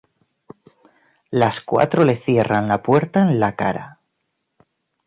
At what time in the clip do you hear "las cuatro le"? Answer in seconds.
1.29-2.15